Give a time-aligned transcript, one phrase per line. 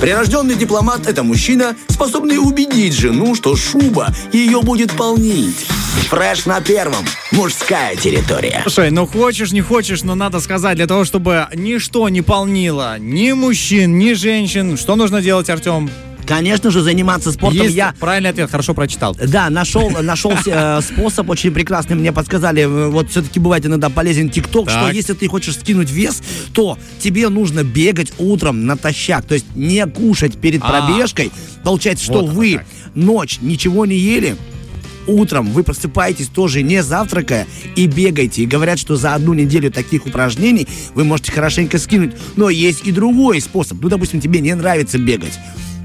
[0.00, 5.66] Прирожденный дипломат– это мужчина, способный убедить жену, что шуба ее будет полнить.
[6.10, 7.04] Фреш на первом.
[7.32, 8.60] Мужская территория.
[8.62, 13.32] Слушай, ну хочешь, не хочешь, но надо сказать, для того, чтобы ничто не полнило ни
[13.32, 15.90] мужчин, ни женщин, что нужно делать, Артем?
[16.26, 17.94] Конечно же, заниматься спортом Есть я...
[17.98, 19.14] правильный ответ, хорошо прочитал.
[19.14, 21.96] Да, нашел, нашел э, способ очень прекрасный.
[21.96, 24.94] Мне подсказали, э, вот все-таки бывает иногда полезен ТикТок, что Так.
[24.94, 29.24] если ты хочешь скинуть вес, то тебе нужно бегать утром натощак.
[29.24, 30.68] То есть не кушать перед А.
[30.86, 31.30] пробежкой.
[31.62, 32.66] Получается, что Вот вы как.
[32.94, 34.36] ночь ничего не ели,
[35.06, 38.42] утром вы просыпаетесь тоже не завтракая и бегаете.
[38.42, 42.14] И говорят, что за одну неделю таких упражнений вы можете хорошенько скинуть.
[42.34, 43.78] Но есть и другой способ.
[43.80, 45.38] Ну, допустим, тебе не нравится бегать.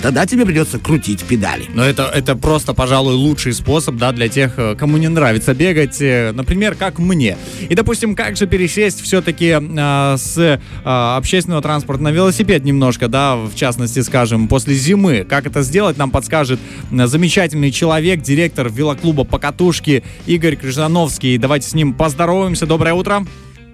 [0.00, 1.64] Тогда тебе придется крутить педали.
[1.74, 6.00] Но это, это просто, пожалуй, лучший способ, да, для тех, э, кому не нравится бегать,
[6.00, 7.36] э, например, как мне.
[7.68, 13.54] И, допустим, как же пересесть все-таки с э, общественного транспорта на велосипед немножко, да, в
[13.54, 15.26] частности, скажем, после зимы.
[15.28, 21.38] Как это сделать, нам подскажет э, замечательный человек, директор велоклуба «Покатушки» Игорь Крыжановский.
[21.38, 22.66] Давайте с ним поздороваемся.
[22.66, 23.26] Доброе утро.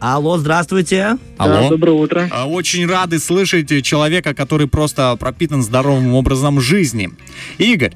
[0.06, 1.16] Алло, здравствуйте.
[1.38, 1.70] Алло.
[1.70, 2.28] доброе утро.
[2.30, 7.08] А, Очень рады слышать человека, который просто пропитан здоровым образом жизни.
[7.56, 7.94] Игорь,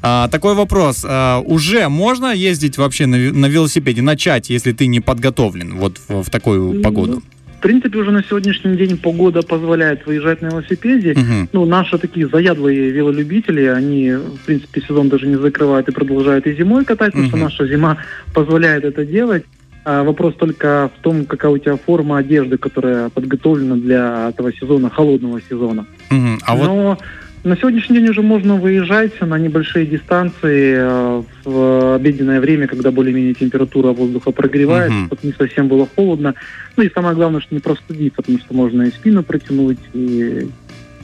[0.00, 1.04] а, такой вопрос.
[1.06, 5.98] А, Уже можно ездить вообще на ве- на велосипеде, начать, если ты не подготовлен вот
[6.08, 7.22] в, в такую погоду?
[7.58, 11.12] В принципе, уже на сегодняшний день погода позволяет выезжать на велосипеде.
[11.12, 11.50] Мгм.
[11.52, 16.54] Ну, наши такие заядлые велолюбители, они, в принципе, сезон даже не закрывают и продолжают и
[16.56, 17.98] зимой катать, потому что наша зима
[18.32, 19.44] позволяет это делать.
[19.84, 24.90] А вопрос только в том, какая у тебя форма одежды, которая подготовлена для этого сезона,
[24.90, 25.86] холодного сезона.
[26.10, 26.38] Мгм.
[26.46, 26.98] А вот Но
[27.42, 33.32] на сегодняшний день уже можно выезжать на небольшие дистанции э, в обеденное время, когда более-менее
[33.32, 35.06] температура воздуха прогревает, Мгм.
[35.06, 36.34] чтобы не совсем было холодно.
[36.76, 40.48] Ну и самое главное, что не простудиться, потому что можно и спину протянуть, и,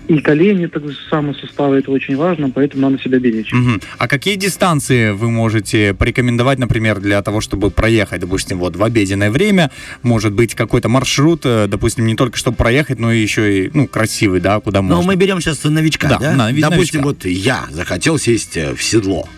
[0.09, 3.53] и колени, так же самые суставы, это очень важно, поэтому надо себя беречь.
[3.53, 3.81] Мгм.
[3.99, 9.30] А какие дистанции вы можете порекомендовать, например, для того, чтобы проехать, допустим, вот в обеденное
[9.30, 9.70] время,
[10.03, 14.41] может быть, какой-то маршрут, э, допустим, не только чтобы проехать, но еще и, ну, красивый,
[14.41, 15.07] да, куда Но можно.
[15.13, 16.33] мы берем сейчас новичка, Да, да?
[16.35, 17.03] на- вид Допустим, новичка.
[17.03, 19.29] вот я захотел сесть э, в седло.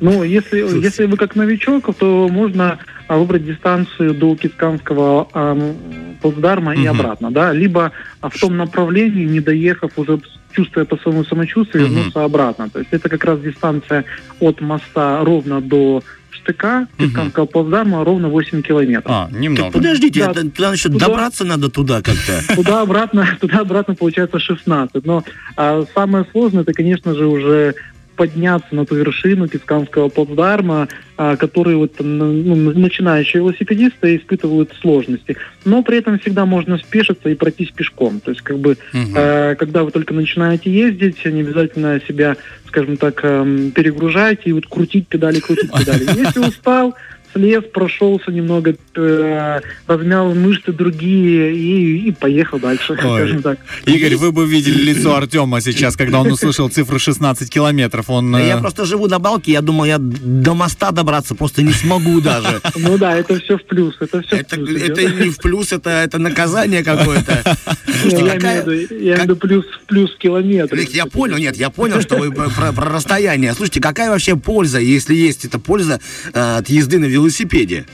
[0.00, 2.78] Ну, если, если вы как новичок, то можно
[3.08, 5.74] а, выбрать дистанцию до Кисканского ам,
[6.22, 6.88] плацдарма и Мгм.
[6.88, 10.20] обратно, да, либо а, в том направлении, не доехав, уже
[10.52, 11.94] чувствуя по своему самочувствию, Мгм.
[11.96, 12.70] вернуться обратно.
[12.70, 14.04] То есть это как раз дистанция
[14.40, 19.10] от моста ровно до штыка Кисканского плацдарма ровно 8 километров.
[19.12, 19.64] А, немного.
[19.64, 22.40] Так подождите, Да, это, туда еще туда- добраться надо туда как-то.
[22.54, 25.04] Туда-обратно, туда-обратно получается 16.
[25.04, 25.24] Но
[25.56, 27.74] а, самое сложное, это, конечно же, уже
[28.18, 35.36] подняться на ту вершину Писканского плацдарма, а, который вот ну, начинающие велосипедисты испытывают сложности.
[35.64, 38.18] Но при этом всегда можно спешиться и пройтись пешком.
[38.18, 42.36] То есть, как бы, э, когда вы только начинаете ездить, не обязательно себя,
[42.66, 46.02] скажем так, эм, перегружайте и вот крутить педали, крутить педали.
[46.18, 46.96] Если устал,
[47.32, 52.98] слез, прошелся немного, э, размял мышцы другие и, и поехал дальше, Ой.
[52.98, 53.58] скажем так.
[53.86, 58.10] Игорь, вы бы видели лицо Артема сейчас, когда он услышал цифру 16 километров.
[58.10, 58.32] Он...
[58.32, 61.72] Да Я э, просто живу на балке, я думал, я до моста добраться просто не
[61.72, 62.60] смогу даже.
[62.76, 64.82] Ну да, это все в плюс, это все Это, в плюс.
[64.82, 64.98] идет.
[64.98, 67.42] это не в плюс, это, это наказание какое-то.
[68.02, 68.90] Слушайте, я какая- имею в
[69.22, 70.76] виду, как- плюс, плюс километр.
[70.92, 73.52] Я понял, нет, я понял, что вы про, про- про расстояние.
[73.54, 76.00] Слушайте, какая вообще польза, если есть эта польза
[76.32, 77.17] э, от езды на велосипеде?
[77.18, 77.84] велосипеде.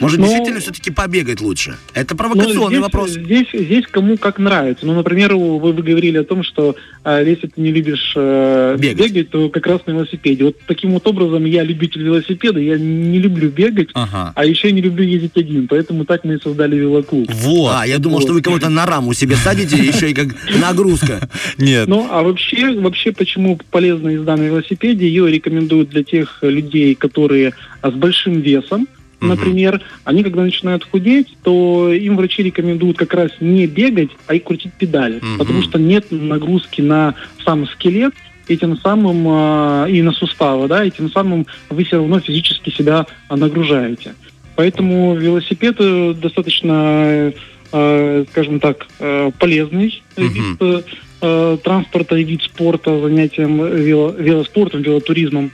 [0.00, 1.76] Может, Ну, действительно все-таки побегать лучше?
[1.94, 3.10] Это Ну, провокационный здесь, вопрос.
[3.10, 4.86] Здесь, здесь кому как нравится.
[4.86, 9.12] Ну, например, вы, вы говорили о том, что э, если ты не любишь э, Бегать.
[9.12, 9.30] бегать.
[9.30, 10.44] то как раз на велосипеде.
[10.44, 14.32] Вот таким вот образом я любитель велосипеда, я не люблю бегать, Ага.
[14.34, 15.68] а еще не люблю ездить один.
[15.68, 17.28] Поэтому так мы и создали велоклуб.
[17.32, 17.72] Вот.
[17.74, 20.28] А, я думал, что вы кого-то на раму себе садите, еще и как
[20.60, 21.28] нагрузка.
[21.58, 21.88] Нет.
[21.88, 25.06] Ну, а вообще, вообще, почему полезна езда на велосипеде?
[25.06, 28.86] Ее рекомендуют для тех людей, которые а, с большим весом,
[29.20, 29.80] Например.
[30.04, 34.72] Они, когда начинают худеть, то им врачи рекомендуют как раз не бегать, а и крутить
[34.74, 35.18] педали.
[35.20, 35.38] Мгм.
[35.38, 37.14] Потому что нет нагрузки на
[37.44, 38.14] сам скелет,
[38.46, 42.70] и тем самым а, и на суставы, да, и тем самым вы все равно физически
[42.70, 44.14] себя нагружаете.
[44.56, 47.32] Поэтому велосипед э, достаточно,
[47.72, 50.28] э, скажем так, э, полезный Мгм.
[50.28, 50.82] вид э,
[51.20, 55.52] э, транспорта и вид спорта, занятием вело- велоспортом, велотуризмом.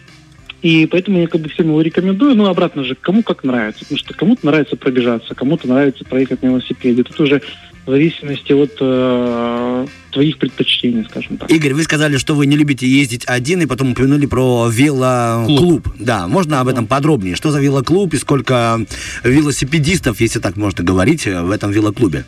[0.64, 2.34] И поэтому я как бы всем его рекомендую.
[2.34, 3.80] Ну, обратно же, кому как нравится.
[3.80, 7.02] Потому что кому-то нравится пробежаться, кому-то нравится проехать на велосипеде.
[7.02, 7.42] Тут уже
[7.84, 11.50] в зависимости от э, твоих предпочтений, скажем так.
[11.50, 15.86] Игорь, вы сказали, что вы не любите ездить один, и потом упомянули про велоклуб.
[15.98, 17.36] Да, можно об этом подробнее?
[17.36, 18.80] Что за велоклуб и сколько
[19.22, 22.24] велосипедистов, если так можно говорить, в этом велоклубе?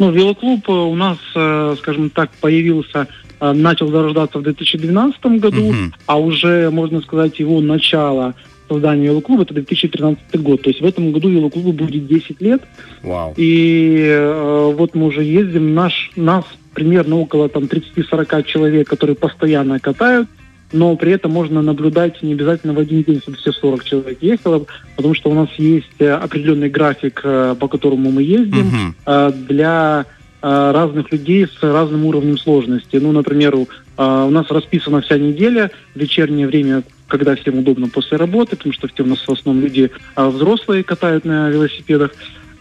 [0.00, 3.06] Ну, велоклуб э, у нас, э, скажем так, появился
[3.40, 5.94] начал зарождаться в 2012 году, Мгм.
[6.06, 8.34] а уже, можно сказать, его начало
[8.68, 10.62] создания велоклуба это 2013 год.
[10.62, 12.62] То есть в этом году велоклубу будет 10 лет.
[13.02, 13.32] Вау.
[13.36, 16.44] И э, вот мы уже ездим, наш, нас
[16.74, 20.28] примерно около там 30-40 человек, которые постоянно катают,
[20.70, 24.66] но при этом можно наблюдать не обязательно в один день, чтобы все 40 человек ехало,
[24.96, 28.94] потому что у нас есть э, определенный график, э, по которому мы ездим, Мгм.
[29.06, 32.96] э, для э, разных людей с разным уровнем сложности.
[32.96, 33.62] Ну, например, у,
[33.96, 38.88] э, у нас расписана вся неделя, вечернее время, когда всем удобно после работы, потому что
[39.02, 42.12] у нас в основном люди э, взрослые катают на велосипедах,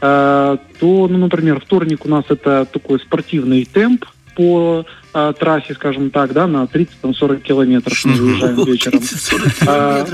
[0.01, 6.09] э, то, ну, например, вторник у нас это такой спортивный темп по э, трассе, скажем
[6.09, 8.99] так, да, на 30-40 километров мы выезжаем вечером.
[8.99, 10.05] 30-40 А.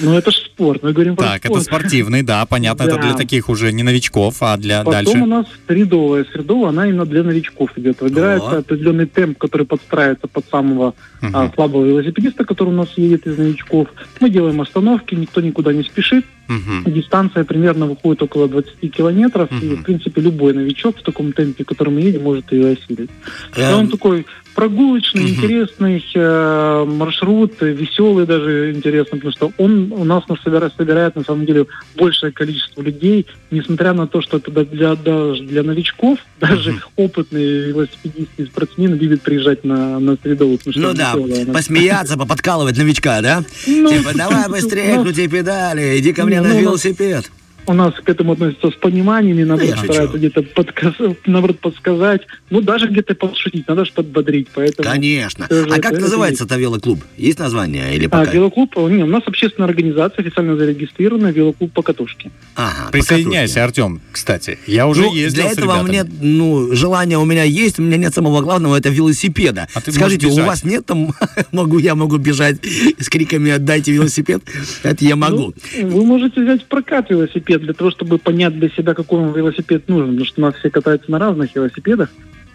[0.00, 1.64] Ну, это ж спорт, мы говорим Так, это спорт.
[1.64, 5.18] спортивный, да, понятно, это для таких уже не новичков, а для Потом дальше.
[5.18, 6.24] у нас средовая.
[6.32, 8.00] Средовая, она именно для новичков идет.
[8.00, 8.58] Выбирается О.
[8.58, 10.94] определенный темп, который подстраивается под самого
[11.32, 13.88] а, слабого велосипедиста, который у нас едет из новичков.
[14.20, 16.24] Мы делаем остановки, никто никуда не спешит.
[16.48, 16.84] Мгм.
[16.86, 19.50] Дистанция примерно выходит около 20 километров.
[19.50, 19.76] И, Мгм.
[19.76, 23.10] в принципе, любой новичок в таком темпе, в котором мы едем, может ее осилить.
[23.56, 24.24] И Эм, он такой
[24.58, 25.30] прогулочный, Мгм.
[25.34, 31.22] интересный э, маршрут, веселый даже интересно, потому что он у нас нас собирает, собирает на
[31.22, 36.74] самом деле большее количество людей, несмотря на то, что это для, даже для новичков, даже
[36.96, 40.32] опытные велосипедисты и спортсмены любят приезжать на, на что
[40.74, 41.52] Ну да, веселая она.
[41.52, 43.44] посмеяться, поподкалывать новичка, да?
[43.64, 47.30] Ну, Типа, давай быстрее, ну, крути педали, иди ко мне Ну, на ну, велосипед.
[47.68, 49.84] У нас к этому относятся с пониманием, и наоборот шучу.
[49.92, 54.88] стараются где-то подказ- наоборот, подсказать, ну даже где-то подшутить, надо же подбодрить, поэтому...
[54.88, 55.46] Конечно.
[55.48, 57.04] Тоже А это- как это называется это велоклуб?
[57.16, 58.30] Есть название или А, пока?
[58.32, 62.30] велоклуб, о, не, у нас общественная организация, официально зарегистрирована, велоклуб по катушке.
[62.54, 64.58] Ага, Присоединяйся, Артем, кстати.
[64.66, 67.96] Я уже Ну, ездил для с этого мне, ну, желание у меня есть, у меня
[67.98, 69.68] нет самого главного, это велосипеда.
[69.74, 71.12] А ты Скажите, у вас нет там,
[71.52, 72.56] могу, я могу бежать
[72.98, 74.42] с криками «отдайте велосипед»?
[74.82, 75.54] Это я могу.
[75.78, 79.32] Ну, вы можете взять в прокат велосипед для того, чтобы понять для себя, какой вам
[79.32, 82.08] велосипед нужен, потому что у нас все катаются на разных велосипедах.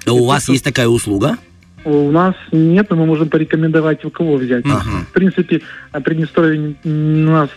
[0.06, 1.38] А у вас есть такая услуга?
[1.86, 4.66] У нас нет, но мы можем порекомендовать, у кого взять.
[4.66, 4.82] Ага.
[5.10, 5.62] В принципе,
[5.92, 7.50] а, Приднестровье у нас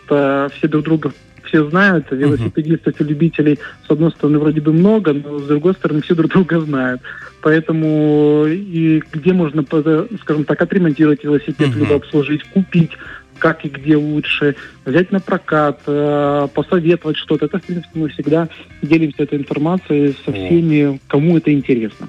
[0.56, 1.12] все друг друга
[1.44, 6.02] все знают, велосипедистов и любителей, с одной стороны, вроде бы много, но с другой стороны,
[6.02, 7.00] все друг друга знают.
[7.40, 9.64] Поэтому и где можно,
[10.22, 11.78] скажем так, отремонтировать велосипед, Мгм.
[11.78, 12.90] либо обслужить, купить,
[13.38, 17.46] как и где лучше, взять на прокат, э, посоветовать что-то.
[17.46, 18.48] Это, в принципе, мы всегда
[18.82, 22.08] делимся этой информацией со всеми, кому это интересно.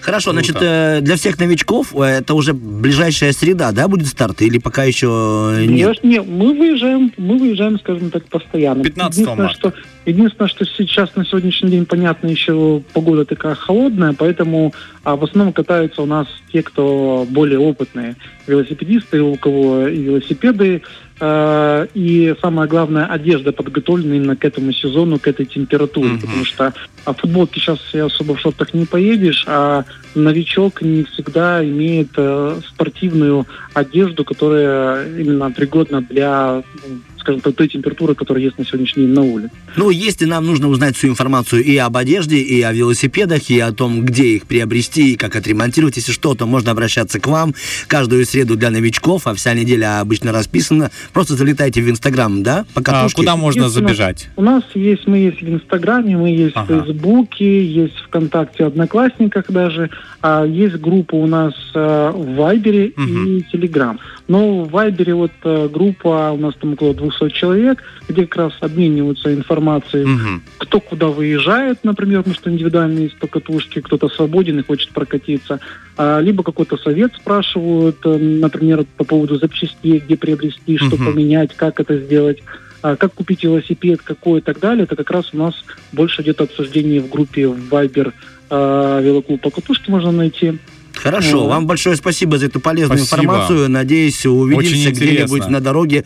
[0.00, 0.46] Хорошо, Круто.
[0.46, 4.42] значит, э, для всех новичков э, это уже ближайшая среда, да, будет старт?
[4.42, 6.02] Или пока еще э, нет?
[6.04, 8.82] не, мы выезжаем, мы выезжаем, скажем так, постоянно.
[8.82, 9.58] 15 единственное, марта.
[9.58, 9.72] что,
[10.04, 14.72] единственное, что сейчас на сегодняшний день, понятно, еще погода такая холодная, поэтому
[15.04, 18.16] а, в основном катаются у нас те, кто более опытные
[18.46, 20.82] велосипедисты, у кого и велосипеды,
[21.18, 26.20] и самое главное, одежда подготовлена именно к этому сезону, к этой температуре, Мгм.
[26.20, 26.74] потому что
[27.04, 29.84] а в футболке сейчас особо в шортах не поедешь, а
[30.14, 37.66] новичок не всегда имеет э, спортивную одежду, которая именно пригодна для, ну, скажем так, той
[37.68, 39.50] температуры, которая есть на сегодняшний день на улице.
[39.76, 43.72] Ну, если нам нужно узнать всю информацию и об одежде, и о велосипедах, и о
[43.72, 47.52] том, где их приобрести, и как отремонтировать, если что, то можно обращаться к вам
[47.88, 50.92] каждую среду для новичков, а вся неделя обычно расписана.
[51.12, 53.88] Просто залетайте в Инстаграм, да, по А куда можно Естественно.
[53.88, 54.28] забежать?
[54.36, 56.82] У нас есть, мы есть в Инстаграме, мы есть Ага.
[56.82, 59.90] в Фейсбуке, есть ВКонтакте, Одноклассниках даже,
[60.22, 63.26] а есть группа у нас э, в Вайбере Мгм.
[63.26, 63.98] и Телеграм.
[64.28, 68.52] Но в Вайбере вот э, группа, у нас там около 200 человек, где как раз
[68.60, 70.42] обмениваются информацией, Мгм.
[70.58, 75.60] кто куда выезжает, например, потому что индивидуально есть катушке, кто-то свободен и хочет прокатиться,
[75.98, 81.06] А, либо какой-то совет спрашивают, э, например, по поводу запчастей, где приобрести, что Мгм.
[81.06, 82.42] поменять, как это сделать,
[82.82, 84.84] а, как купить велосипед, какой и так далее.
[84.84, 85.54] Это как раз у нас
[85.92, 88.12] больше идет обсуждение в группе в Viber
[88.50, 90.58] э, велоклуб по катушке можно найти.
[91.06, 91.48] Хорошо, Ну.
[91.48, 93.22] вам большое спасибо за эту полезную Спасибо.
[93.34, 93.70] информацию.
[93.70, 96.04] Надеюсь, увидимся где-нибудь на дороге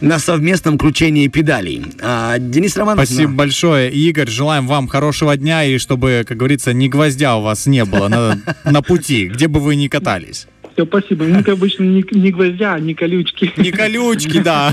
[0.00, 1.84] на совместном кручении педалей.
[2.00, 3.04] А, Денис Романов.
[3.04, 4.28] Спасибо большое, Игорь.
[4.28, 8.40] Желаем вам хорошего дня и чтобы, как говорится, ни гвоздя у вас не было на,
[8.64, 10.46] на пути, где бы вы ни катались.
[10.78, 11.24] Все, спасибо.
[11.24, 13.52] Ну, как обычно, не, не гвоздя, а не колючки.
[13.56, 14.72] Не колючки, да.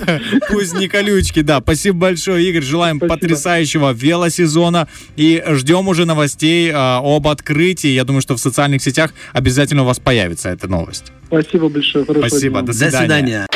[0.50, 1.62] Пусть не колючки, да.
[1.62, 2.62] Спасибо большое, Игорь.
[2.62, 3.16] Желаем Спасибо.
[3.16, 4.88] потрясающего велосезона.
[5.16, 7.88] И ждем уже новостей а, об открытии.
[7.88, 11.12] Я думаю, что в социальных сетях обязательно у вас появится эта новость.
[11.26, 12.06] Спасибо большое.
[12.06, 12.62] Спасибо.
[12.62, 12.74] дня.
[12.74, 13.48] До До свидания.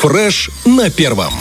[0.00, 1.34] Фреш на первом.